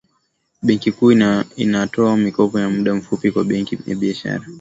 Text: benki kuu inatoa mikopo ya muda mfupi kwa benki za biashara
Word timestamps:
benki 0.63 0.91
kuu 0.91 1.11
inatoa 1.57 2.17
mikopo 2.17 2.59
ya 2.59 2.69
muda 2.69 2.95
mfupi 2.95 3.31
kwa 3.31 3.43
benki 3.43 3.75
za 3.75 3.95
biashara 3.95 4.45